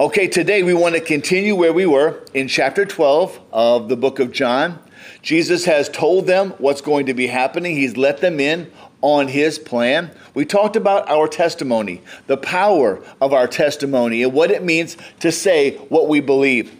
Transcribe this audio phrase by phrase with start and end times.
[0.00, 4.20] Okay, today we want to continue where we were in chapter 12 of the book
[4.20, 4.78] of John.
[5.22, 9.58] Jesus has told them what's going to be happening, He's let them in on His
[9.58, 10.12] plan.
[10.34, 15.32] We talked about our testimony, the power of our testimony, and what it means to
[15.32, 16.72] say what we believe.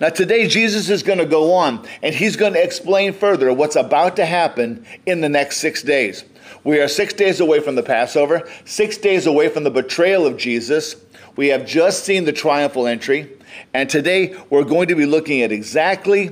[0.00, 3.76] Now, today, Jesus is going to go on and He's going to explain further what's
[3.76, 6.24] about to happen in the next six days.
[6.64, 10.36] We are six days away from the Passover, six days away from the betrayal of
[10.36, 10.96] Jesus.
[11.36, 13.28] We have just seen the triumphal entry,
[13.72, 16.28] and today we're going to be looking at exactly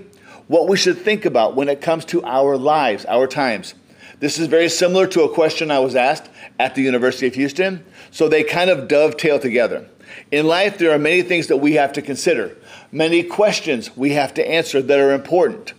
[0.47, 3.75] what we should think about when it comes to our lives, our times.
[4.21, 6.31] This is very similar to a question I was asked
[6.61, 9.89] at the University of Houston, so they kind of dovetail together.
[10.31, 12.57] In life, there are many things that we have to consider,
[12.93, 15.73] many questions we have to answer that are important.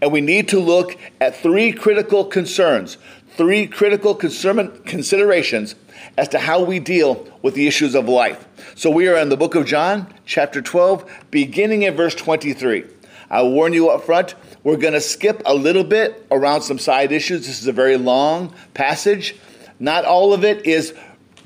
[0.00, 2.96] And we need to look at three critical concerns,
[3.36, 5.74] three critical considerations
[6.16, 8.46] as to how we deal with the issues of life.
[8.74, 12.84] So we are in the book of John, chapter 12, beginning in verse 23.
[13.30, 14.34] I'll warn you up front,
[14.64, 17.46] we're going to skip a little bit around some side issues.
[17.46, 19.36] This is a very long passage.
[19.78, 20.94] Not all of it is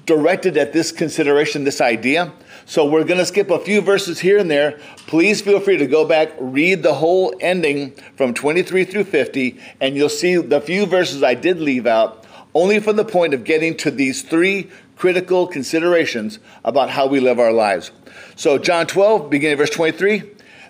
[0.06, 2.32] directed at this consideration, this idea.
[2.66, 4.80] So we're going to skip a few verses here and there.
[5.06, 9.96] Please feel free to go back, read the whole ending from 23 through 50, and
[9.96, 12.23] you'll see the few verses I did leave out,
[12.54, 17.38] only from the point of getting to these three critical considerations about how we live
[17.38, 17.90] our lives.
[18.36, 20.22] So, John 12, beginning verse 23,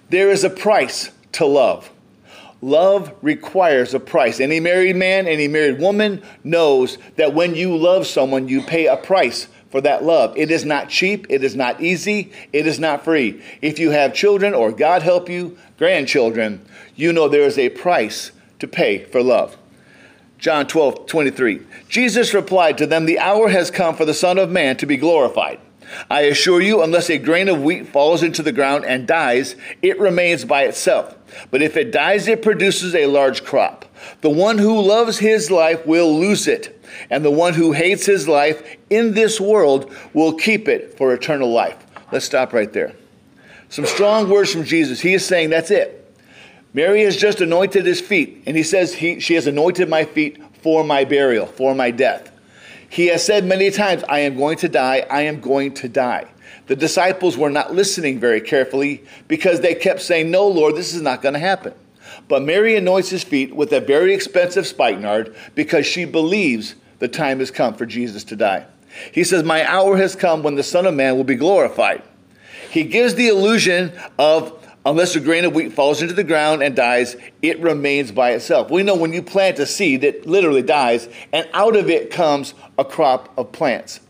[0.09, 1.91] there is a price to love.
[2.63, 4.41] Love requires a price.
[4.41, 8.97] Any married man, any married woman knows that when you love someone, you pay a
[8.97, 10.35] price for that love.
[10.37, 13.43] It is not cheap, it is not easy, it is not free.
[13.61, 16.65] If you have children, or God help you, grandchildren,
[16.97, 19.59] you know there is a price to pay for love.
[20.45, 21.63] John 12, 23.
[21.89, 24.99] Jesus replied to them, The hour has come for the Son of Man to be
[24.99, 25.59] glorified.
[26.11, 29.99] I assure you, unless a grain of wheat falls into the ground and dies, it
[29.99, 31.17] remains by itself.
[31.51, 33.87] But if it dies, it produces a large crop.
[34.21, 38.29] The one who loves his life will lose it, and the one who hates his
[38.29, 41.87] life in this world will keep it for eternal life.
[42.13, 42.93] Let's stop right there.
[43.71, 45.01] Some strong words from Jesus.
[45.01, 46.04] He is saying, That's it.
[46.75, 50.43] Mary has just anointed his feet, and he says, he, She has anointed my feet
[50.61, 52.33] for my burial, for my death.
[52.89, 56.27] He has said many times, I am going to die, I am going to die.
[56.67, 61.03] The disciples were not listening very carefully because they kept saying, No, Lord, this is
[61.03, 61.75] not going to happen.
[62.29, 67.41] But Mary anoints his feet with a very expensive spikenard because she believes the time
[67.41, 68.67] has come for Jesus to die.
[69.13, 72.03] He says, My hour has come when the Son of Man will be glorified.
[72.71, 76.77] He gives the illusion of Unless a grain of wheat falls into the ground and
[76.77, 78.71] dies, it remains by itself.
[78.71, 82.53] We know when you plant a seed, it literally dies, and out of it comes
[82.79, 84.01] a crop of plants.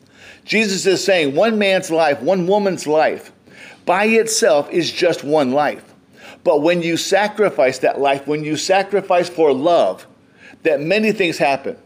[0.44, 3.30] Jesus is saying one man's life, one woman's life,
[3.86, 5.94] by itself is just one life.
[6.42, 10.06] But when you sacrifice that life, when you sacrifice for love,
[10.64, 11.76] that many things happen.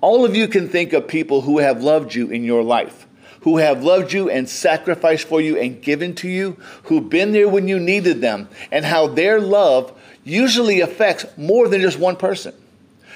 [0.00, 3.06] All of you can think of people who have loved you in your life
[3.42, 7.48] who have loved you and sacrificed for you and given to you, who've been there
[7.48, 9.92] when you needed them, and how their love
[10.24, 12.54] usually affects more than just one person.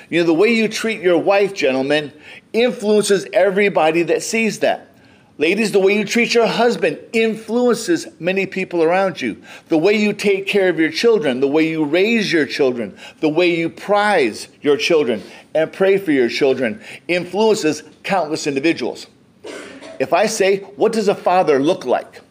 [0.09, 2.13] You know, the way you treat your wife, gentlemen,
[2.53, 4.93] influences everybody that sees that.
[5.39, 9.43] Ladies, the way you treat your husband influences many people around you.
[9.69, 13.29] The way you take care of your children, the way you raise your children, the
[13.29, 15.23] way you prize your children
[15.55, 19.09] and pray for your children influences countless individuals.
[19.99, 22.23] If I say, What does a father look like?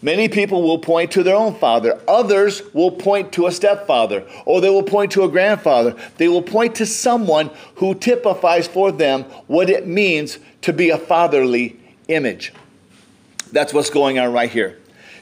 [0.00, 2.00] Many people will point to their own father.
[2.06, 5.96] Others will point to a stepfather, or they will point to a grandfather.
[6.18, 10.98] They will point to someone who typifies for them what it means to be a
[10.98, 12.52] fatherly image.
[13.50, 14.78] That's what's going on right here.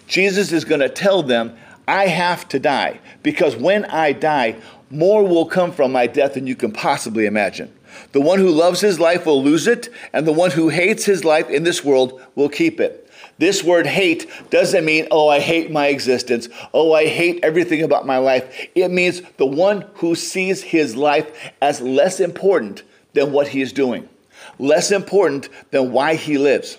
[0.09, 1.56] Jesus is going to tell them,
[1.88, 4.56] I have to die, because when I die,
[4.91, 7.72] more will come from my death than you can possibly imagine.
[8.12, 11.24] The one who loves his life will lose it, and the one who hates his
[11.24, 13.02] life in this world will keep it.
[13.38, 16.48] This word hate doesn't mean, oh, I hate my existence.
[16.72, 18.69] Oh, I hate everything about my life.
[18.75, 22.82] It means the one who sees his life as less important
[23.12, 24.08] than what he is doing,
[24.58, 26.78] less important than why he lives.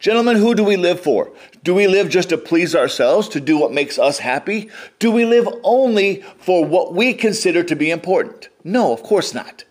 [0.00, 1.32] Gentlemen, who do we live for?
[1.64, 4.70] Do we live just to please ourselves, to do what makes us happy?
[5.00, 8.48] Do we live only for what we consider to be important?
[8.62, 9.64] No, of course not.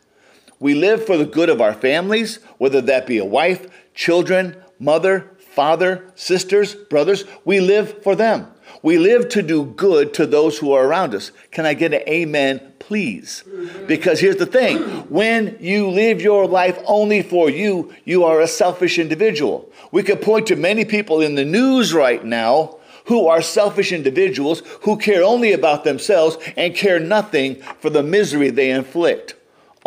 [0.59, 5.31] We live for the good of our families, whether that be a wife, children, mother,
[5.39, 7.25] father, sisters, brothers.
[7.45, 8.47] We live for them.
[8.81, 11.31] We live to do good to those who are around us.
[11.51, 13.43] Can I get an amen, please?
[13.87, 14.77] Because here's the thing
[15.09, 19.71] when you live your life only for you, you are a selfish individual.
[19.91, 24.61] We could point to many people in the news right now who are selfish individuals
[24.81, 29.36] who care only about themselves and care nothing for the misery they inflict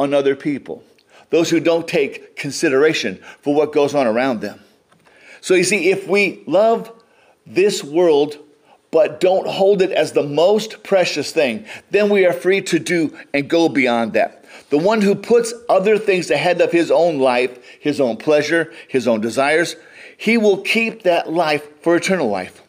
[0.00, 0.82] on other people.
[1.28, 4.60] Those who don't take consideration for what goes on around them.
[5.40, 6.90] So you see, if we love
[7.46, 8.38] this world
[8.90, 13.16] but don't hold it as the most precious thing, then we are free to do
[13.32, 14.44] and go beyond that.
[14.70, 19.06] The one who puts other things ahead of his own life, his own pleasure, his
[19.06, 19.76] own desires,
[20.16, 22.62] he will keep that life for eternal life.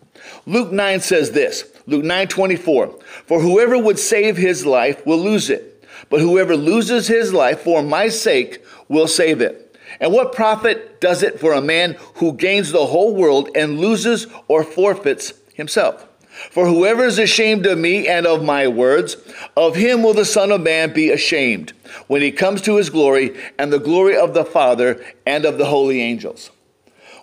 [0.45, 5.49] Luke 9 says this Luke 9 24, for whoever would save his life will lose
[5.49, 5.70] it,
[6.11, 9.75] but whoever loses his life for my sake will save it.
[9.99, 14.27] And what profit does it for a man who gains the whole world and loses
[14.47, 16.07] or forfeits himself?
[16.51, 19.15] For whoever is ashamed of me and of my words,
[19.55, 21.73] of him will the Son of Man be ashamed
[22.07, 25.65] when he comes to his glory and the glory of the Father and of the
[25.65, 26.51] holy angels.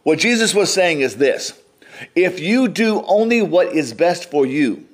[0.03, 1.59] What Jesus was saying is this
[2.15, 4.88] if you do only what is best for you,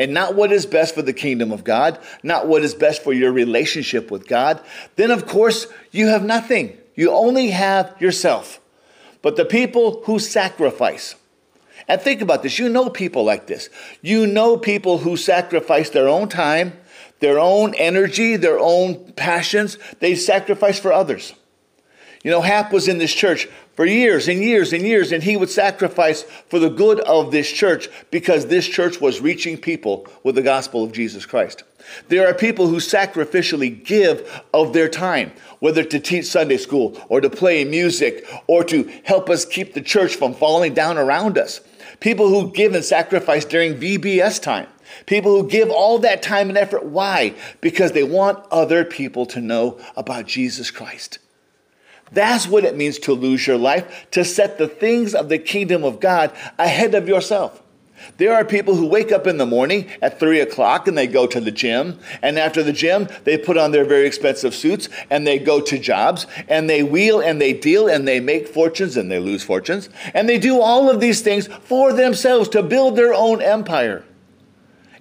[0.00, 3.12] and not what is best for the kingdom of God, not what is best for
[3.12, 4.58] your relationship with God,
[4.96, 6.78] then of course you have nothing.
[6.94, 8.60] You only have yourself.
[9.20, 11.16] But the people who sacrifice,
[11.86, 13.68] and think about this you know people like this.
[14.00, 16.72] You know people who sacrifice their own time,
[17.18, 21.34] their own energy, their own passions, they sacrifice for others.
[22.22, 23.48] You know, Hap was in this church
[23.80, 27.50] for years and years and years, and he would sacrifice for the good of this
[27.50, 31.62] church because this church was reaching people with the gospel of Jesus Christ.
[32.08, 37.22] There are people who sacrificially give of their time, whether to teach Sunday school or
[37.22, 41.62] to play music or to help us keep the church from falling down around us.
[42.00, 44.66] People who give and sacrifice during VBS time.
[45.06, 46.84] People who give all that time and effort.
[46.84, 47.34] Why?
[47.62, 51.18] Because they want other people to know about Jesus Christ.
[52.12, 55.84] That's what it means to lose your life, to set the things of the kingdom
[55.84, 57.62] of God ahead of yourself.
[58.16, 61.26] There are people who wake up in the morning at three o'clock and they go
[61.26, 61.98] to the gym.
[62.22, 65.78] And after the gym, they put on their very expensive suits and they go to
[65.78, 69.90] jobs and they wheel and they deal and they make fortunes and they lose fortunes.
[70.14, 74.04] And they do all of these things for themselves to build their own empire.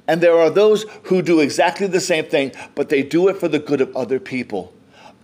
[0.07, 3.47] And there are those who do exactly the same thing, but they do it for
[3.47, 4.73] the good of other people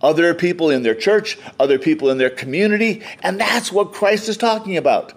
[0.02, 4.36] other people in their church, other people in their community, and that's what Christ is
[4.36, 5.12] talking about.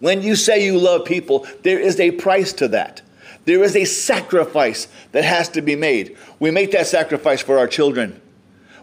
[0.00, 3.02] When you say you love people, there is a price to that.
[3.44, 6.16] There is a sacrifice that has to be made.
[6.38, 8.20] We make that sacrifice for our children.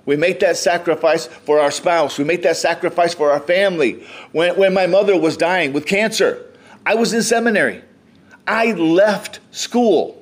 [0.05, 2.17] We make that sacrifice for our spouse.
[2.17, 4.03] We make that sacrifice for our family.
[4.31, 6.45] When, when my mother was dying with cancer,
[6.85, 7.81] I was in seminary.
[8.45, 10.21] I left school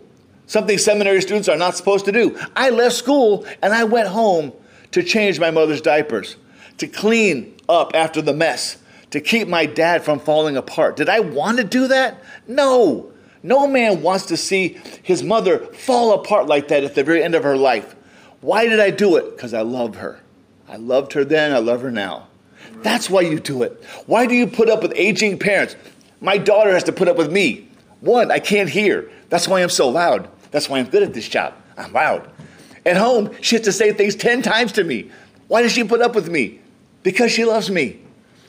[0.53, 2.37] something seminary students are not supposed to do.
[2.55, 4.53] I left school and I went home
[4.91, 6.35] to change my mother's diapers,
[6.77, 8.77] to clean up after the mess,
[9.09, 10.95] to keep my dad from falling apart.
[10.95, 12.23] Did I want to do that?
[12.47, 13.11] No.
[13.41, 17.33] No man wants to see his mother fall apart like that at the very end
[17.33, 17.95] of her life.
[18.41, 19.35] Why did I do it?
[19.35, 20.19] Because I love her.
[20.69, 22.27] I loved her then, I love her now.
[22.83, 23.83] That's why you do it.
[24.05, 25.75] Why do you put up with aging parents?
[26.21, 27.67] My daughter has to put up with me.
[28.01, 29.09] One, I can't hear.
[29.29, 30.29] That's why I'm so loud.
[30.53, 31.55] That's why I'm good at this job.
[31.75, 32.29] I'm loud.
[32.85, 35.09] At home, she has to say things 10 times to me.
[35.47, 36.61] Why does she put up with me?
[37.01, 37.99] Because she loves me.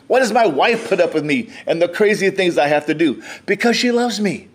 [0.06, 2.94] Why does my wife put up with me and the crazy things I have to
[2.94, 3.22] do?
[3.46, 4.49] Because she loves me.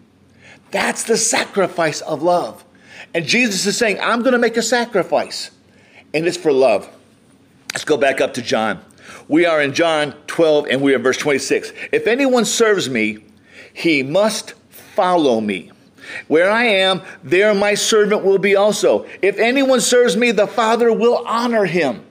[0.72, 2.64] That's the sacrifice of love.
[3.16, 5.50] And Jesus is saying, I'm going to make a sacrifice,
[6.14, 6.88] and it's for love.
[7.74, 8.80] Let's go back up to John.
[9.28, 11.74] We are in John 12, and we are in verse 26.
[11.92, 13.24] If anyone serves me,
[13.74, 15.72] he must follow me.
[16.28, 19.06] Where I am, there my servant will be also.
[19.22, 22.06] If anyone serves me, the Father will honor him.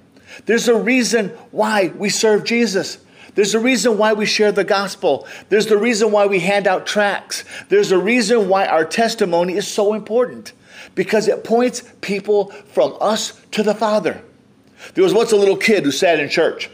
[0.47, 2.99] There's a reason why we serve Jesus.
[3.35, 5.27] There's a reason why we share the gospel.
[5.49, 7.45] There's the reason why we hand out tracts.
[7.69, 10.53] There's a reason why our testimony is so important
[10.95, 14.21] because it points people from us to the Father.
[14.95, 16.71] There was once a little kid who sat in church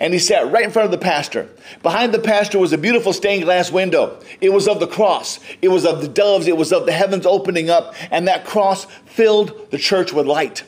[0.00, 1.48] and he sat right in front of the pastor.
[1.82, 4.20] Behind the pastor was a beautiful stained glass window.
[4.40, 7.26] It was of the cross, it was of the doves, it was of the heavens
[7.26, 10.64] opening up, and that cross filled the church with light.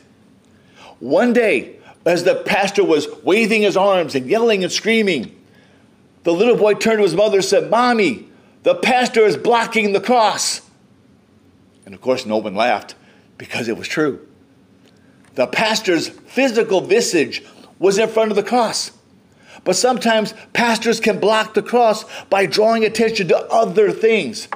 [0.98, 5.36] One day, as the pastor was waving his arms and yelling and screaming,
[6.24, 8.28] the little boy turned to his mother and said, Mommy,
[8.62, 10.60] the pastor is blocking the cross.
[11.86, 12.94] And of course, no one laughed
[13.38, 14.26] because it was true.
[15.34, 17.42] The pastor's physical visage
[17.78, 18.92] was in front of the cross.
[19.64, 24.48] But sometimes pastors can block the cross by drawing attention to other things.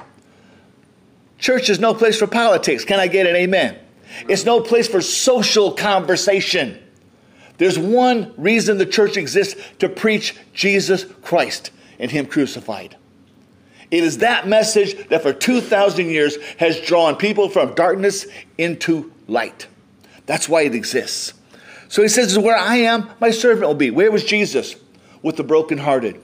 [1.37, 2.85] Church is no place for politics.
[2.85, 3.77] Can I get an amen?
[4.27, 6.81] It's no place for social conversation.
[7.57, 12.97] There's one reason the church exists to preach Jesus Christ and Him crucified.
[13.91, 18.25] It is that message that for 2,000 years has drawn people from darkness
[18.57, 19.67] into light.
[20.25, 21.33] That's why it exists.
[21.87, 23.91] So he says, Where I am, my servant will be.
[23.91, 24.75] Where was Jesus?
[25.25, 26.21] With the brokenhearted,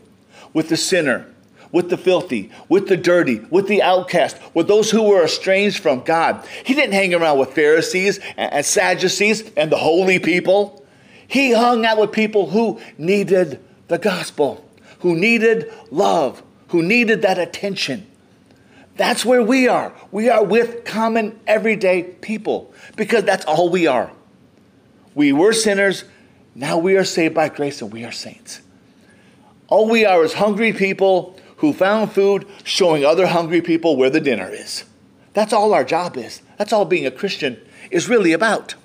[0.53, 1.25] with the sinner,
[1.71, 6.03] with the filthy, with the dirty, with the outcast, with those who were estranged from
[6.03, 6.45] God.
[6.63, 10.85] He didn't hang around with Pharisees and Sadducees and the holy people.
[11.27, 14.63] He hung out with people who needed the gospel,
[14.99, 18.05] who needed love, who needed that attention.
[18.97, 19.93] That's where we are.
[20.11, 24.11] We are with common, everyday people because that's all we are.
[25.15, 26.03] We were sinners,
[26.53, 28.61] now we are saved by grace and we are saints.
[29.71, 34.19] All we are is hungry people who found food showing other hungry people where the
[34.19, 34.83] dinner is.
[35.33, 36.41] That's all our job is.
[36.57, 37.57] That's all being a Christian
[37.89, 38.75] is really about.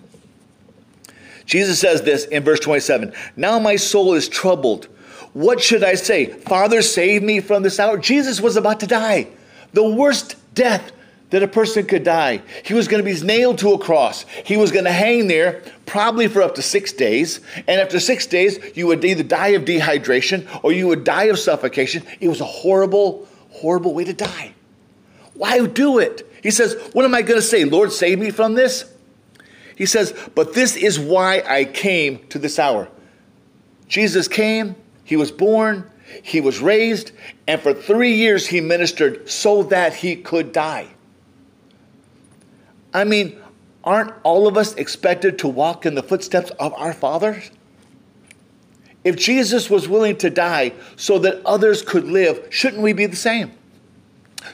[1.45, 4.85] Jesus says this in verse 27 Now my soul is troubled.
[5.33, 6.27] What should I say?
[6.27, 7.99] Father, save me from this hour.
[7.99, 9.27] Jesus was about to die.
[9.73, 10.93] The worst death
[11.31, 12.41] that a person could die.
[12.65, 14.25] He was going to be nailed to a cross.
[14.45, 17.41] He was going to hang there probably for up to six days.
[17.67, 21.39] And after six days, you would either die of dehydration or you would die of
[21.39, 22.05] suffocation.
[22.21, 24.55] It was a horrible, horrible way to die.
[25.35, 26.31] Why do it?
[26.43, 27.65] He says, What am I going to say?
[27.65, 28.91] Lord, save me from this?
[29.77, 32.89] He says, But this is why I came to this hour.
[33.89, 35.89] Jesus came, he was born,
[36.23, 37.13] he was raised,
[37.47, 40.89] and for three years he ministered so that he could die.
[42.97, 43.39] I mean,
[43.85, 47.51] aren't all of us expected to walk in the footsteps of our fathers?
[49.05, 53.15] If Jesus was willing to die so that others could live, shouldn't we be the
[53.15, 53.53] same?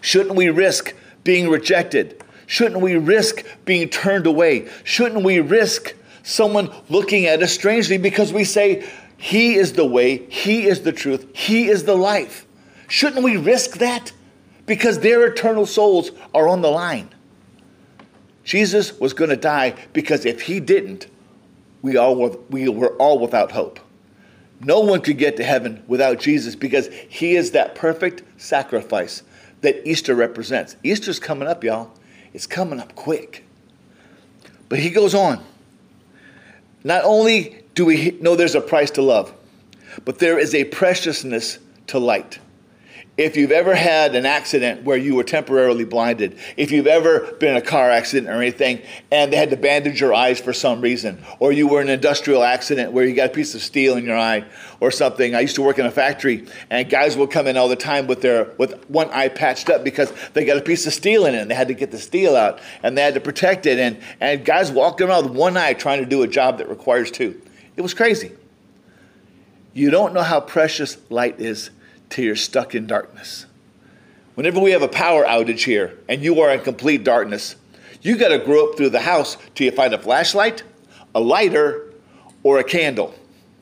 [0.00, 2.20] Shouldn't we risk being rejected?
[2.46, 4.68] Shouldn't we risk being turned away?
[4.82, 5.94] Shouldn't we risk
[6.24, 8.84] someone looking at us strangely because we say,
[9.18, 12.44] He is the way, He is the truth, He is the life?
[12.88, 14.12] Shouldn't we risk that?
[14.66, 17.08] Because their eternal souls are on the line.
[18.44, 21.06] Jesus was going to die because if he didn't,
[21.80, 23.80] we, all were, we were all without hope.
[24.60, 29.22] No one could get to heaven without Jesus because he is that perfect sacrifice
[29.62, 30.76] that Easter represents.
[30.82, 31.90] Easter's coming up, y'all.
[32.32, 33.44] It's coming up quick.
[34.68, 35.44] But he goes on.
[36.84, 39.32] Not only do we know there's a price to love,
[40.04, 41.58] but there is a preciousness
[41.88, 42.38] to light.
[43.18, 47.50] If you've ever had an accident where you were temporarily blinded, if you've ever been
[47.50, 50.80] in a car accident or anything and they had to bandage your eyes for some
[50.80, 53.98] reason, or you were in an industrial accident where you got a piece of steel
[53.98, 54.46] in your eye
[54.80, 55.34] or something.
[55.34, 58.06] I used to work in a factory and guys would come in all the time
[58.06, 61.34] with their with one eye patched up because they got a piece of steel in
[61.34, 63.78] it and they had to get the steel out and they had to protect it
[63.78, 67.10] and, and guys walking around with one eye trying to do a job that requires
[67.10, 67.38] two.
[67.76, 68.32] It was crazy.
[69.74, 71.68] You don't know how precious light is
[72.12, 73.46] till you're stuck in darkness.
[74.34, 77.56] Whenever we have a power outage here and you are in complete darkness,
[78.02, 80.62] you got to grow up through the house till you find a flashlight,
[81.14, 81.92] a lighter,
[82.42, 83.14] or a candle.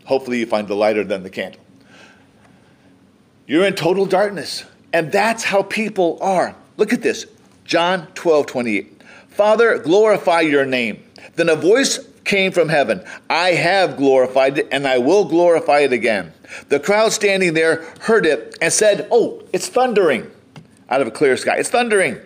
[0.04, 1.60] Hopefully, you find the lighter than the candle.
[3.46, 4.64] You're in total darkness.
[4.92, 6.56] And that's how people are.
[6.76, 7.26] Look at this
[7.64, 9.02] John 12 28.
[9.28, 11.04] Father, glorify your name.
[11.36, 13.04] Then a voice came from heaven.
[13.28, 16.32] I have glorified it, and I will glorify it again.
[16.68, 20.30] The crowd standing there heard it and said, Oh, it's thundering
[20.88, 21.56] out of a clear sky.
[21.58, 22.18] It's thundering.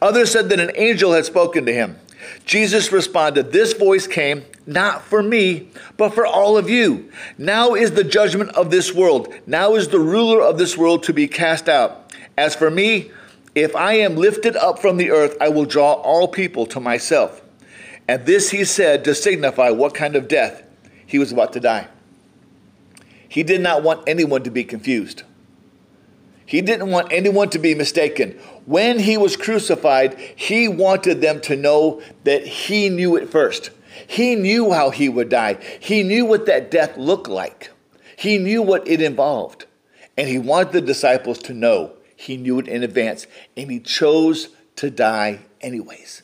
[0.00, 1.98] Others said that an angel had spoken to him.
[2.44, 7.10] Jesus responded, This voice came not for me, but for all of you.
[7.36, 9.32] Now is the judgment of this world.
[9.46, 12.12] Now is the ruler of this world to be cast out.
[12.36, 13.10] As for me,
[13.54, 17.42] if I am lifted up from the earth, I will draw all people to myself.
[18.08, 20.62] And this he said to signify what kind of death
[21.06, 21.88] he was about to die.
[23.32, 25.22] He did not want anyone to be confused.
[26.44, 28.32] He didn't want anyone to be mistaken.
[28.66, 33.70] When he was crucified, he wanted them to know that he knew it first.
[34.06, 35.54] He knew how he would die.
[35.80, 37.70] He knew what that death looked like.
[38.18, 39.64] He knew what it involved.
[40.18, 43.26] And he wanted the disciples to know he knew it in advance.
[43.56, 46.21] And he chose to die anyways.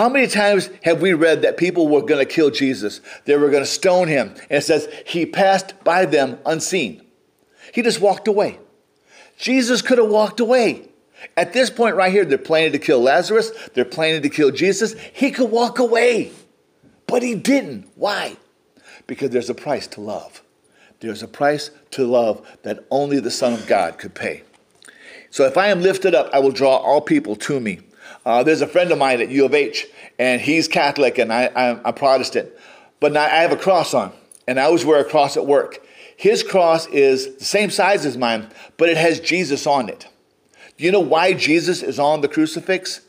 [0.00, 3.02] How many times have we read that people were going to kill Jesus?
[3.26, 4.28] They were going to stone him.
[4.48, 7.02] And it says he passed by them unseen.
[7.74, 8.58] He just walked away.
[9.36, 10.88] Jesus could have walked away.
[11.36, 14.98] At this point, right here, they're planning to kill Lazarus, they're planning to kill Jesus.
[15.12, 16.32] He could walk away,
[17.06, 17.86] but he didn't.
[17.94, 18.38] Why?
[19.06, 20.42] Because there's a price to love.
[21.00, 24.44] There's a price to love that only the Son of God could pay.
[25.28, 27.80] So if I am lifted up, I will draw all people to me.
[28.24, 29.86] Uh, there's a friend of mine at U of H,
[30.18, 32.50] and he's Catholic, and I, I'm Protestant.
[33.00, 34.12] But I have a cross on,
[34.46, 35.84] and I always wear a cross at work.
[36.16, 40.06] His cross is the same size as mine, but it has Jesus on it.
[40.76, 43.00] Do you know why Jesus is on the crucifix?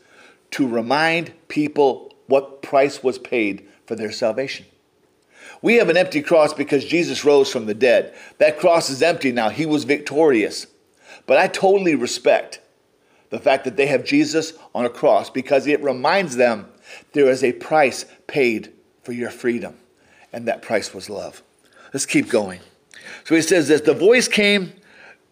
[0.52, 4.64] To remind people what price was paid for their salvation.
[5.60, 8.14] We have an empty cross because Jesus rose from the dead.
[8.38, 9.50] That cross is empty now.
[9.50, 10.66] He was victorious.
[11.26, 12.60] But I totally respect
[13.32, 16.66] the fact that they have Jesus on a cross because it reminds them
[17.14, 18.70] there is a price paid
[19.02, 19.74] for your freedom,
[20.34, 21.42] and that price was love.
[21.94, 22.60] Let's keep going.
[23.24, 24.74] So he says this the voice came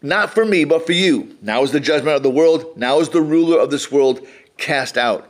[0.01, 1.37] not for me, but for you.
[1.43, 2.75] Now is the judgment of the world.
[2.75, 4.27] Now is the ruler of this world
[4.57, 5.27] cast out.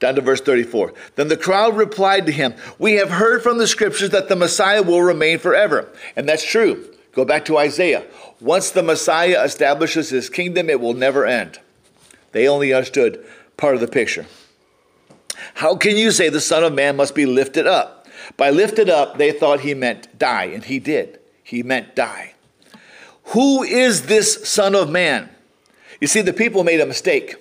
[0.00, 0.94] Down to verse 34.
[1.14, 4.82] Then the crowd replied to him, We have heard from the scriptures that the Messiah
[4.82, 5.88] will remain forever.
[6.16, 6.92] And that's true.
[7.12, 8.04] Go back to Isaiah.
[8.40, 11.60] Once the Messiah establishes his kingdom, it will never end.
[12.34, 13.24] They only understood
[13.56, 14.26] part of the picture.
[15.54, 18.08] How can you say the Son of Man must be lifted up?
[18.36, 21.20] By lifted up, they thought he meant die, and he did.
[21.44, 22.34] He meant die.
[23.26, 25.30] Who is this Son of Man?
[26.00, 27.36] You see, the people made a mistake.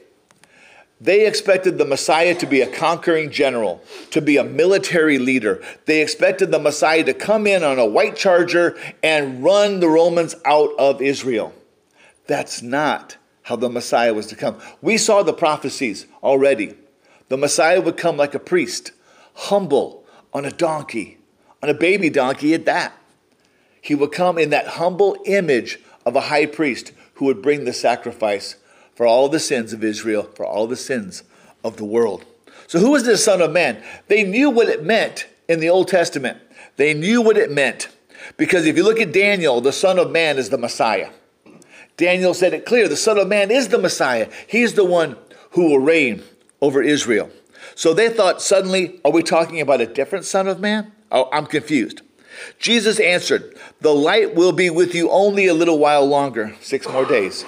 [1.01, 5.61] They expected the Messiah to be a conquering general, to be a military leader.
[5.85, 10.35] They expected the Messiah to come in on a white charger and run the Romans
[10.45, 11.51] out of Israel.
[12.27, 14.57] That's not how the Messiah was to come.
[14.81, 16.75] We saw the prophecies already.
[17.29, 18.91] The Messiah would come like a priest,
[19.33, 21.17] humble, on a donkey,
[21.61, 22.93] on a baby donkey at that.
[23.81, 27.73] He would come in that humble image of a high priest who would bring the
[27.73, 28.55] sacrifice
[28.95, 31.23] for all the sins of Israel, for all the sins
[31.63, 32.25] of the world.
[32.67, 33.83] So, who is this Son of Man?
[34.07, 36.39] They knew what it meant in the Old Testament.
[36.77, 37.89] They knew what it meant.
[38.37, 41.09] Because if you look at Daniel, the Son of Man is the Messiah.
[41.97, 44.29] Daniel said it clear the Son of Man is the Messiah.
[44.47, 45.17] He's the one
[45.51, 46.23] who will reign
[46.61, 47.29] over Israel.
[47.75, 50.91] So they thought suddenly, are we talking about a different Son of Man?
[51.11, 52.01] Oh, I'm confused.
[52.59, 57.05] Jesus answered, The light will be with you only a little while longer, six more
[57.05, 57.45] days.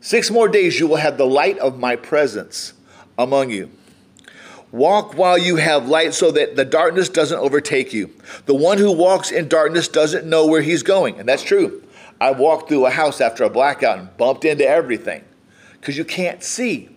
[0.00, 2.72] Six more days you will have the light of my presence
[3.18, 3.70] among you.
[4.72, 8.10] Walk while you have light so that the darkness doesn't overtake you.
[8.46, 11.18] The one who walks in darkness doesn't know where he's going.
[11.18, 11.82] And that's true.
[12.20, 15.24] I walked through a house after a blackout and bumped into everything
[15.74, 16.90] because you can't see.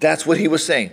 [0.00, 0.92] That's what he was saying.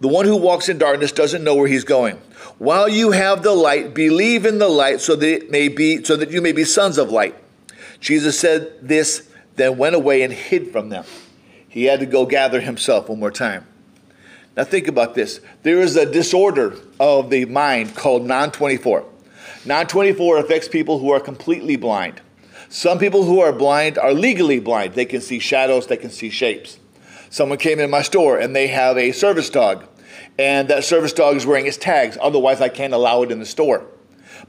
[0.00, 2.16] The one who walks in darkness doesn't know where he's going.
[2.58, 6.16] While you have the light, believe in the light so that it may be so
[6.16, 7.34] that you may be sons of light.
[7.98, 11.04] Jesus said this, then went away and hid from them.
[11.66, 13.66] He had to go gather himself one more time.
[14.54, 15.40] Now think about this.
[15.62, 19.04] There is a disorder of the mind called non 24.
[19.64, 22.20] Non 24 affects people who are completely blind.
[22.68, 24.94] Some people who are blind are legally blind.
[24.94, 26.78] They can see shadows, they can see shapes.
[27.30, 29.84] Someone came in my store and they have a service dog,
[30.38, 32.18] and that service dog is wearing its tags.
[32.20, 33.86] Otherwise, I can't allow it in the store.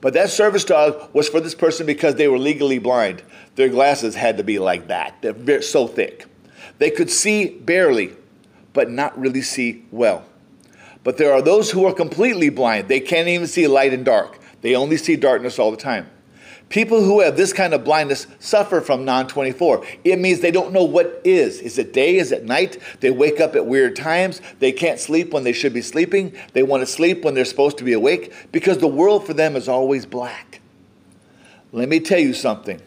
[0.02, 3.24] But that service dog was for this person because they were legally blind.
[3.56, 6.26] Their glasses had to be like that, they're so thick.
[6.80, 8.12] They could see barely,
[8.74, 10.26] but not really see well.
[11.04, 12.88] But there are those who are completely blind.
[12.88, 16.10] They can't even see light and dark, they only see darkness all the time.
[16.70, 19.86] People who have this kind of blindness suffer from non 24.
[20.04, 21.62] It means they don't know what is.
[21.62, 22.18] Is it day?
[22.18, 22.78] Is it night?
[23.00, 24.42] They wake up at weird times.
[24.60, 26.36] They can't sleep when they should be sleeping.
[26.52, 29.56] They want to sleep when they're supposed to be awake because the world for them
[29.56, 30.60] is always black.
[31.72, 32.82] Let me tell you something.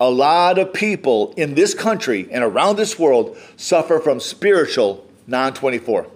[0.00, 5.54] A lot of people in this country and around this world suffer from spiritual non
[5.54, 6.08] 24.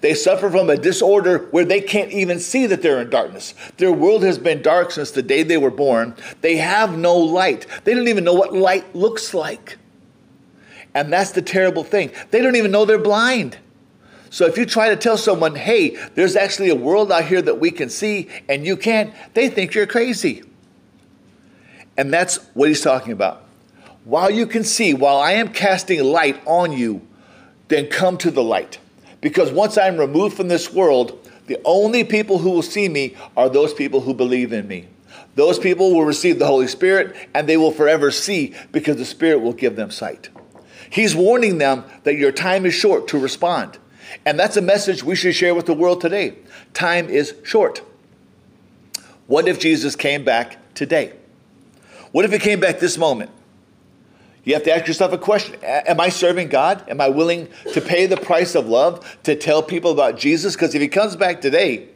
[0.00, 3.54] They suffer from a disorder where they can't even see that they're in darkness.
[3.76, 6.14] Their world has been dark since the day they were born.
[6.40, 7.66] They have no light.
[7.84, 9.78] They don't even know what light looks like.
[10.94, 12.10] And that's the terrible thing.
[12.30, 13.58] They don't even know they're blind.
[14.30, 17.58] So if you try to tell someone, hey, there's actually a world out here that
[17.58, 20.44] we can see and you can't, they think you're crazy.
[21.96, 23.44] And that's what he's talking about.
[24.04, 27.06] While you can see, while I am casting light on you,
[27.68, 28.78] then come to the light.
[29.20, 33.48] Because once I'm removed from this world, the only people who will see me are
[33.48, 34.86] those people who believe in me.
[35.34, 39.40] Those people will receive the Holy Spirit and they will forever see because the Spirit
[39.40, 40.28] will give them sight.
[40.88, 43.78] He's warning them that your time is short to respond.
[44.26, 46.34] And that's a message we should share with the world today.
[46.74, 47.82] Time is short.
[49.26, 51.12] What if Jesus came back today?
[52.10, 53.30] What if he came back this moment?
[54.44, 56.88] You have to ask yourself a question Am I serving God?
[56.88, 60.54] Am I willing to pay the price of love to tell people about Jesus?
[60.54, 61.88] Because if he comes back today,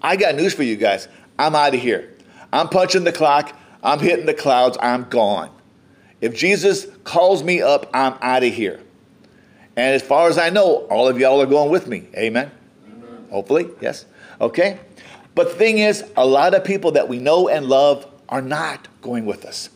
[0.00, 1.08] I got news for you guys.
[1.38, 2.14] I'm out of here.
[2.52, 3.56] I'm punching the clock.
[3.82, 4.78] I'm hitting the clouds.
[4.80, 5.50] I'm gone.
[6.20, 8.80] If Jesus calls me up, I'm out of here.
[9.76, 12.06] And as far as I know, all of y'all are going with me.
[12.16, 12.50] Amen?
[12.86, 13.26] Amen.
[13.30, 14.04] Hopefully, yes.
[14.40, 14.78] Okay?
[15.34, 18.86] But the thing is, a lot of people that we know and love are not
[19.00, 19.70] going with us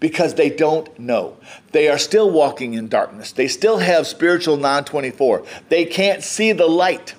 [0.00, 1.36] because they don't know.
[1.72, 3.32] They are still walking in darkness.
[3.32, 5.44] They still have spiritual non 24.
[5.68, 7.14] They can't see the light.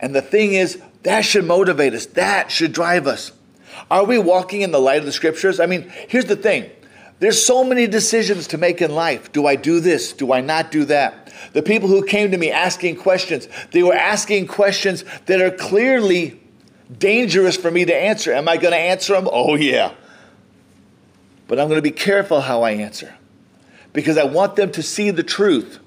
[0.00, 3.32] And the thing is, that should motivate us, that should drive us.
[3.90, 5.60] Are we walking in the light of the scriptures?
[5.60, 6.70] I mean, here's the thing
[7.20, 9.32] there's so many decisions to make in life.
[9.32, 10.12] Do I do this?
[10.12, 11.32] Do I not do that?
[11.52, 16.40] The people who came to me asking questions, they were asking questions that are clearly
[16.98, 18.32] dangerous for me to answer.
[18.32, 19.28] Am I going to answer them?
[19.30, 19.92] Oh, yeah.
[21.46, 23.14] But I'm going to be careful how I answer
[23.92, 25.78] because I want them to see the truth,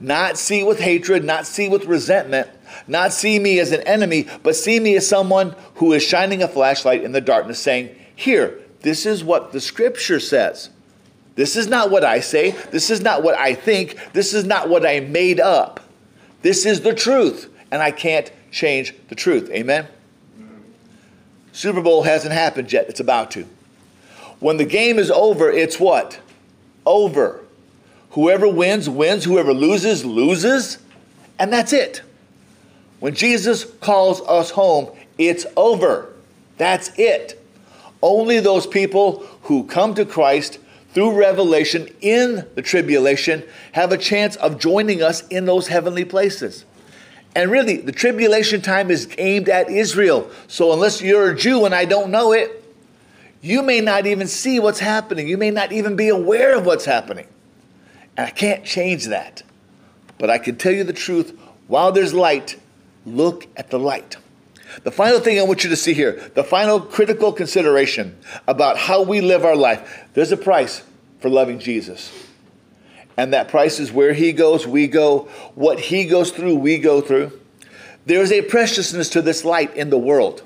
[0.00, 2.48] not see with hatred, not see with resentment,
[2.86, 6.48] not see me as an enemy, but see me as someone who is shining a
[6.48, 10.70] flashlight in the darkness saying, Here, this is what the scripture says.
[11.34, 12.50] This is not what I say.
[12.72, 13.96] This is not what I think.
[14.12, 15.80] This is not what I made up.
[16.42, 19.50] This is the truth, and I can't change the truth.
[19.50, 19.86] Amen?
[21.52, 22.88] Super Bowl hasn't happened yet.
[22.88, 23.46] It's about to.
[24.40, 26.20] When the game is over, it's what?
[26.86, 27.40] Over.
[28.10, 29.24] Whoever wins, wins.
[29.24, 30.78] Whoever loses, loses.
[31.38, 32.02] And that's it.
[33.00, 36.12] When Jesus calls us home, it's over.
[36.56, 37.42] That's it.
[38.02, 40.58] Only those people who come to Christ
[40.94, 46.64] through revelation in the tribulation have a chance of joining us in those heavenly places.
[47.36, 50.30] And really, the tribulation time is aimed at Israel.
[50.48, 52.57] So unless you're a Jew and I don't know it,
[53.40, 55.28] you may not even see what's happening.
[55.28, 57.26] You may not even be aware of what's happening.
[58.16, 59.42] And I can't change that.
[60.18, 62.58] But I can tell you the truth while there's light,
[63.06, 64.16] look at the light.
[64.82, 69.02] The final thing I want you to see here, the final critical consideration about how
[69.02, 70.06] we live our life.
[70.14, 70.82] There's a price
[71.20, 72.12] for loving Jesus.
[73.16, 75.28] And that price is where he goes, we go.
[75.54, 77.38] What he goes through, we go through.
[78.06, 80.42] There is a preciousness to this light in the world.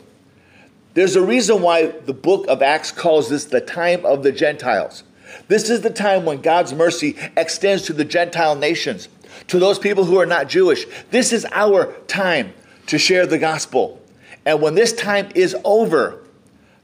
[0.94, 5.04] There's a reason why the book of Acts calls this the time of the Gentiles.
[5.48, 9.08] This is the time when God's mercy extends to the Gentile nations,
[9.48, 10.84] to those people who are not Jewish.
[11.10, 12.52] This is our time
[12.88, 14.00] to share the gospel.
[14.44, 16.22] And when this time is over,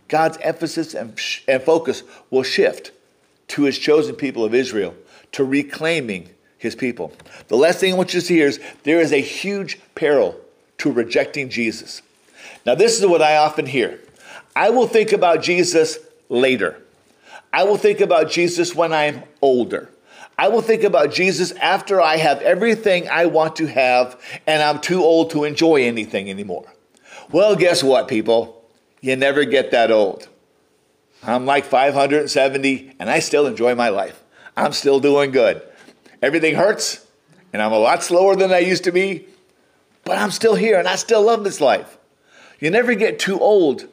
[0.08, 2.92] God's emphasis and, and focus will shift
[3.48, 4.94] to his chosen people of Israel,
[5.32, 7.12] to reclaiming his people.
[7.48, 10.36] The last thing I want you to see here is there is a huge peril
[10.78, 12.02] to rejecting Jesus.
[12.66, 14.00] Now, this is what I often hear
[14.54, 16.82] I will think about Jesus later.
[17.52, 19.90] I will think about Jesus when I'm older.
[20.38, 24.80] I will think about Jesus after I have everything I want to have and I'm
[24.80, 26.72] too old to enjoy anything anymore.
[27.32, 28.64] Well, guess what, people?
[29.00, 30.28] You never get that old.
[31.22, 34.22] I'm like 570 and I still enjoy my life.
[34.56, 35.62] I'm still doing good.
[36.22, 37.04] Everything hurts
[37.52, 39.26] and I'm a lot slower than I used to be,
[40.04, 41.97] but I'm still here and I still love this life.
[42.60, 43.86] You never get too old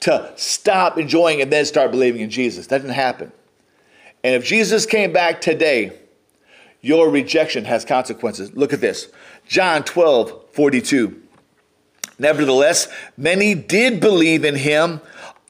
[0.00, 2.68] to stop enjoying and then start believing in Jesus.
[2.68, 3.32] That didn't happen.
[4.22, 5.98] And if Jesus came back today,
[6.80, 8.54] your rejection has consequences.
[8.54, 9.08] Look at this
[9.46, 11.22] John 12, 42.
[12.18, 15.00] Nevertheless, many did believe in him,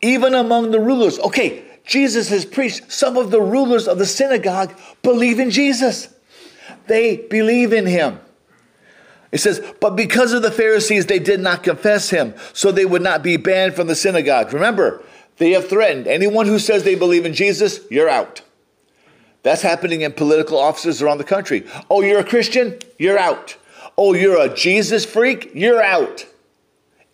[0.02, 1.18] even among the rulers.
[1.18, 2.92] Okay, Jesus has preached.
[2.92, 6.08] Some of the rulers of the synagogue believe in Jesus,
[6.86, 8.20] they believe in him.
[9.30, 13.02] It says, but because of the Pharisees, they did not confess him, so they would
[13.02, 14.52] not be banned from the synagogue.
[14.52, 15.02] Remember,
[15.36, 18.42] they have threatened anyone who says they believe in Jesus, you're out.
[19.42, 21.66] That's happening in political offices around the country.
[21.90, 22.78] Oh, you're a Christian?
[22.98, 23.56] You're out.
[23.96, 25.50] Oh, you're a Jesus freak?
[25.54, 26.26] You're out.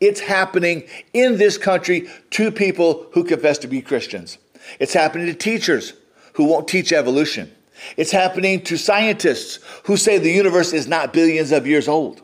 [0.01, 4.39] It's happening in this country to people who confess to be Christians.
[4.79, 5.93] It's happening to teachers
[6.35, 7.54] who won't teach evolution.
[7.97, 12.23] It's happening to scientists who say the universe is not billions of years old.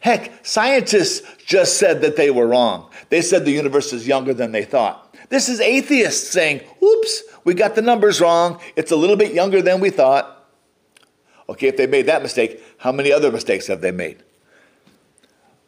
[0.00, 2.90] Heck, scientists just said that they were wrong.
[3.08, 5.14] They said the universe is younger than they thought.
[5.28, 8.60] This is atheists saying, oops, we got the numbers wrong.
[8.76, 10.46] It's a little bit younger than we thought.
[11.48, 14.22] Okay, if they made that mistake, how many other mistakes have they made?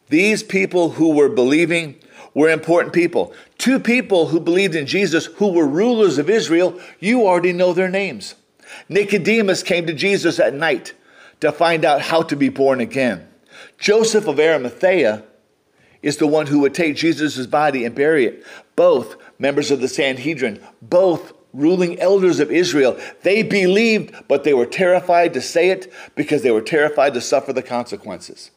[0.08, 1.96] These people who were believing
[2.34, 3.32] were important people.
[3.58, 7.88] Two people who believed in Jesus who were rulers of Israel, you already know their
[7.88, 8.34] names.
[8.88, 10.94] Nicodemus came to Jesus at night
[11.40, 13.28] to find out how to be born again.
[13.78, 15.24] Joseph of Arimathea
[16.02, 18.44] is the one who would take Jesus' body and bury it.
[18.76, 22.98] Both members of the Sanhedrin, both ruling elders of Israel.
[23.22, 27.52] They believed, but they were terrified to say it because they were terrified to suffer
[27.52, 28.50] the consequences.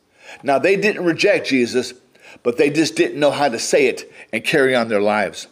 [0.44, 1.94] Now, they didn't reject Jesus,
[2.44, 5.48] but they just didn't know how to say it and carry on their lives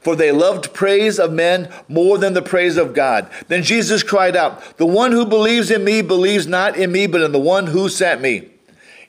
[0.00, 3.30] for they loved praise of men more than the praise of God.
[3.48, 7.22] Then Jesus cried out, The one who believes in me believes not in me, but
[7.22, 8.50] in the one who sent me.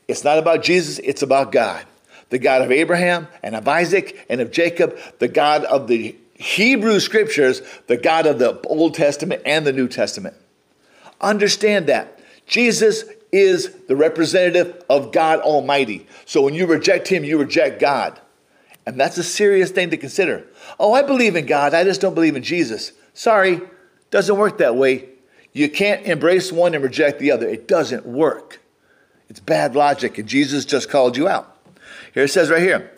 [0.08, 1.86] It's not about Jesus, it's about God.
[2.30, 7.00] The God of Abraham and of Isaac and of Jacob, the God of the Hebrew
[7.00, 10.36] scriptures, the God of the Old Testament and the New Testament.
[11.20, 12.20] Understand that.
[12.46, 16.08] Jesus is the representative of God Almighty.
[16.26, 18.20] So when you reject Him, you reject God.
[18.88, 20.48] And that's a serious thing to consider.
[20.80, 22.94] Oh, I believe in God, I just don't believe in Jesus.
[23.14, 23.60] Sorry,
[24.12, 25.10] doesn't work that way.
[25.52, 27.50] You can't embrace one and reject the other.
[27.50, 28.62] It doesn't work.
[29.28, 31.54] It's bad logic, and Jesus just called you out.
[32.14, 32.90] Here it says right here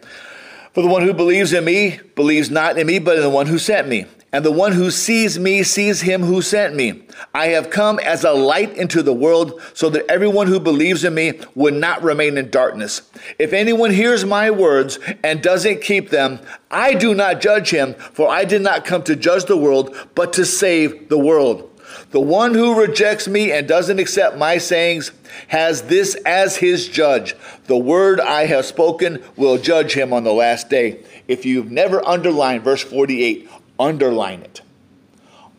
[0.73, 3.47] For the one who believes in me believes not in me, but in the one
[3.47, 4.06] who sent me.
[4.31, 7.03] And the one who sees me sees him who sent me.
[7.33, 11.15] I have come as a light into the world so that everyone who believes in
[11.15, 13.09] me would not remain in darkness.
[13.39, 16.39] If anyone hears my words and doesn't keep them,
[16.69, 20.31] I do not judge him, for I did not come to judge the world, but
[20.33, 21.65] to save the world.
[22.11, 25.11] The one who rejects me and doesn't accept my sayings
[25.47, 27.35] has this as his judge.
[27.65, 31.03] The word I have spoken will judge him on the last day.
[31.27, 34.61] If you've never underlined verse 48, underline it.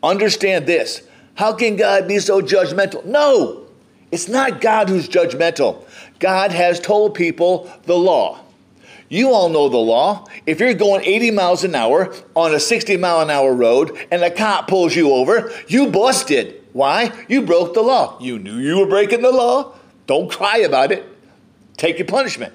[0.02, 1.02] Understand this.
[1.35, 3.04] How can God be so judgmental?
[3.04, 3.66] No,
[4.12, 5.85] it's not God who's judgmental.
[6.18, 8.40] God has told people the law.
[9.09, 10.26] You all know the law.
[10.46, 14.22] If you're going 80 miles an hour on a 60 mile an hour road and
[14.22, 16.62] a cop pulls you over, you busted.
[16.72, 17.12] Why?
[17.28, 18.18] You broke the law.
[18.20, 19.74] You knew you were breaking the law.
[20.06, 21.04] Don't cry about it.
[21.76, 22.52] Take your punishment,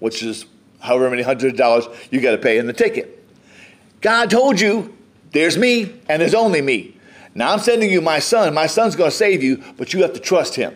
[0.00, 0.44] which is
[0.80, 3.19] however many hundred dollars you got to pay in the ticket.
[4.00, 4.96] God told you,
[5.32, 6.96] there's me and there's only me.
[7.34, 8.54] Now I'm sending you my son.
[8.54, 10.74] My son's going to save you, but you have to trust him.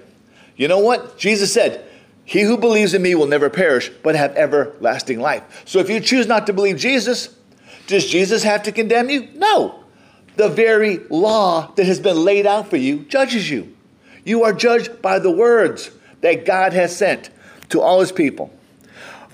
[0.57, 1.19] You know what?
[1.19, 1.85] Jesus said,
[2.25, 5.63] he who believes in me will never perish, but have everlasting life.
[5.67, 7.35] So if you choose not to believe Jesus,
[7.87, 9.29] does Jesus have to condemn you?
[9.35, 9.85] No.
[10.37, 13.77] The very law that has been laid out for you judges you.
[14.25, 15.91] You are judged by the words
[16.23, 17.31] that God has sent
[17.69, 18.51] to all his people.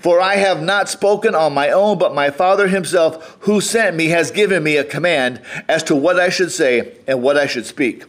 [0.01, 4.07] For I have not spoken on my own, but my Father himself, who sent me,
[4.07, 7.67] has given me a command as to what I should say and what I should
[7.67, 8.05] speak.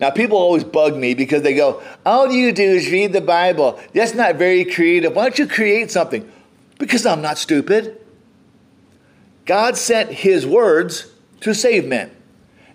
[0.00, 3.78] Now, people always bug me because they go, All you do is read the Bible.
[3.92, 5.14] That's not very creative.
[5.14, 6.30] Why don't you create something?
[6.78, 8.00] Because I'm not stupid.
[9.44, 12.10] God sent His words to save men.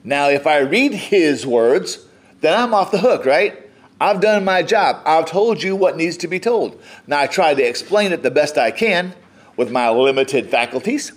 [0.03, 2.05] Now, if I read His words,
[2.41, 3.64] then I'm off the hook, right?
[4.05, 5.01] I've done my job.
[5.03, 6.79] I've told you what needs to be told.
[7.07, 9.15] Now, I try to explain it the best I can
[9.57, 11.11] with my limited faculties.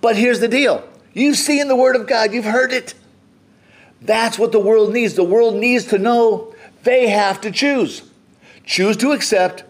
[0.00, 2.94] But here's the deal you've seen the Word of God, you've heard it.
[4.00, 5.12] That's what the world needs.
[5.12, 8.00] The world needs to know they have to choose.
[8.64, 9.64] Choose to accept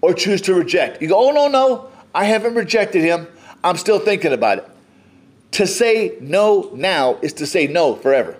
[0.00, 1.02] or choose to reject.
[1.02, 3.26] You go, oh, no, no, I haven't rejected him.
[3.64, 4.70] I'm still thinking about it.
[5.52, 8.36] To say no now is to say no forever.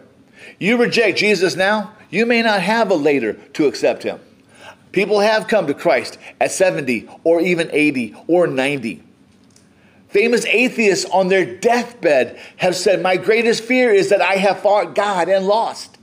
[0.61, 4.21] You reject Jesus now, you may not have a later to accept him.
[4.93, 9.03] People have come to Christ at 70 or even 80 or 90.
[10.09, 14.95] Famous atheists on their deathbed have said, My greatest fear is that I have fought
[14.95, 15.99] God and lost.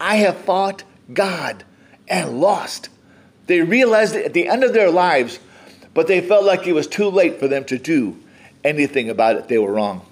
[0.00, 1.64] I have fought God
[2.06, 2.88] and lost.
[3.46, 5.40] They realized it at the end of their lives,
[5.92, 8.16] but they felt like it was too late for them to do
[8.62, 9.48] anything about it.
[9.48, 10.06] They were wrong.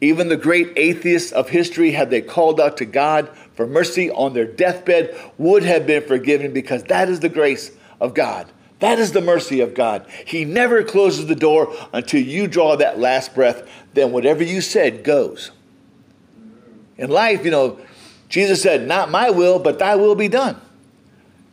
[0.00, 4.32] Even the great atheists of history, had they called out to God for mercy on
[4.32, 8.46] their deathbed, would have been forgiven because that is the grace of God.
[8.78, 10.06] That is the mercy of God.
[10.24, 13.68] He never closes the door until you draw that last breath.
[13.94, 15.50] Then whatever you said goes.
[16.96, 17.78] In life, you know,
[18.28, 20.60] Jesus said, Not my will, but thy will be done.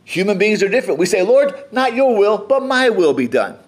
[0.04, 1.00] Human beings are different.
[1.00, 3.58] We say, Lord, not your will, but my will be done.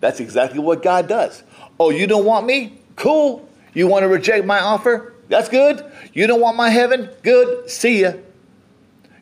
[0.00, 1.42] That's exactly what God does.
[1.78, 2.78] Oh, you don't want me?
[2.96, 3.46] Cool.
[3.74, 5.14] You want to reject my offer?
[5.28, 5.84] That's good.
[6.12, 7.08] You don't want my heaven?
[7.22, 7.70] Good.
[7.70, 8.12] See ya.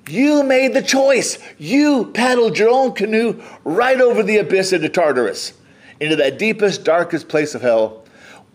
[0.09, 1.39] You made the choice.
[1.57, 5.53] You paddled your own canoe right over the abyss into Tartarus,
[6.01, 8.05] into that deepest, darkest place of hell,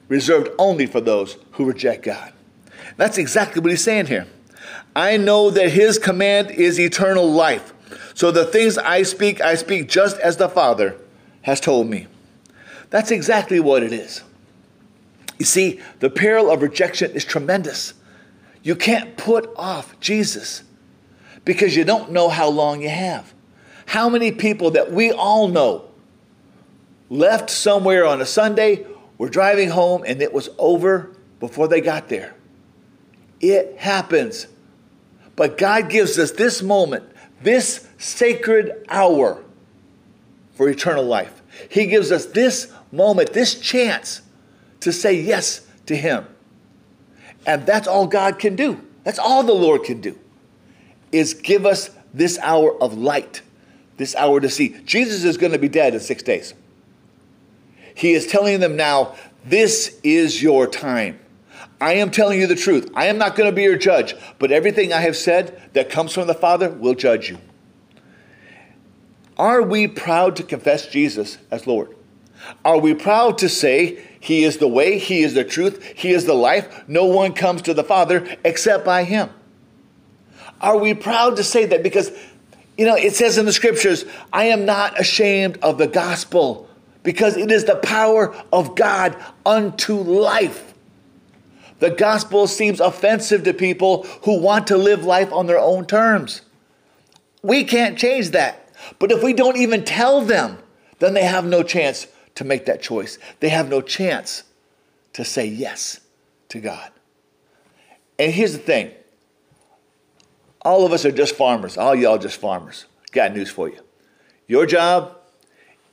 [0.10, 2.34] reserved only for those who reject God.
[2.98, 4.28] That's exactly what he's saying here.
[4.96, 7.74] I know that his command is eternal life.
[8.14, 10.98] So the things I speak, I speak just as the Father
[11.44, 12.08] has told me.
[12.90, 14.24] That's exactly what it is.
[15.38, 17.94] You see, the peril of rejection is tremendous.
[18.64, 20.64] You can't put off Jesus
[21.44, 23.34] because you don't know how long you have.
[23.88, 25.86] How many people that we all know
[27.10, 28.86] left somewhere on a Sunday,
[29.18, 32.34] were driving home, and it was over before they got there?
[33.40, 34.48] It happens.
[35.36, 37.04] But God gives us this moment,
[37.42, 39.44] this sacred hour
[40.56, 41.44] for eternal life.
[41.70, 44.22] He gives us this moment, this chance
[44.82, 46.26] to say yes to Him.
[47.46, 48.82] And that's all God can do.
[49.04, 50.18] That's all the Lord can do
[51.16, 53.42] is give us this hour of light,
[53.98, 54.76] this hour to see.
[54.86, 56.54] Jesus is going to be dead in six days.
[57.96, 61.20] He is telling them now, This is your time.
[61.80, 62.92] I am telling you the truth.
[62.96, 66.14] I am not going to be your judge, but everything I have said that comes
[66.14, 67.38] from the Father will judge you.
[69.38, 71.95] Are we proud to confess Jesus as Lord?
[72.64, 76.26] Are we proud to say He is the way, He is the truth, He is
[76.26, 76.88] the life?
[76.88, 79.30] No one comes to the Father except by Him.
[80.62, 81.84] Are we proud to say that?
[81.84, 82.12] Because,
[82.78, 86.70] you know, it says in the scriptures, I am not ashamed of the gospel
[87.04, 90.74] because it is the power of God unto life.
[91.80, 96.42] The gospel seems offensive to people who want to live life on their own terms.
[97.42, 98.70] We can't change that.
[98.98, 100.58] But if we don't even tell them,
[101.00, 103.18] then they have no chance to make that choice.
[103.40, 104.44] They have no chance
[105.14, 106.02] to say yes
[106.50, 106.92] to God.
[108.20, 108.92] And here's the thing
[110.62, 111.78] all of us are just farmers.
[111.78, 112.86] All y'all just farmers.
[113.12, 113.80] Got news for you.
[114.48, 115.16] Your job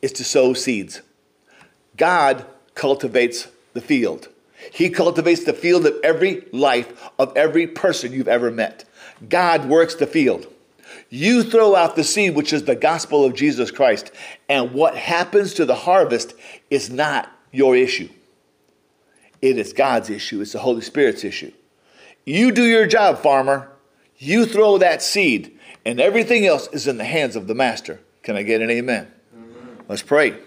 [0.00, 1.02] is to sow seeds.
[1.96, 4.28] God cultivates the field.
[4.72, 8.84] He cultivates the field of every life of every person you've ever met.
[9.28, 10.46] God works the field.
[11.14, 14.10] You throw out the seed, which is the gospel of Jesus Christ,
[14.48, 16.32] and what happens to the harvest
[16.70, 18.08] is not your issue.
[19.42, 21.52] It is God's issue, it's the Holy Spirit's issue.
[22.24, 23.70] You do your job, farmer.
[24.16, 28.00] You throw that seed, and everything else is in the hands of the master.
[28.22, 29.12] Can I get an amen?
[29.34, 29.84] amen.
[29.88, 30.38] Let's pray.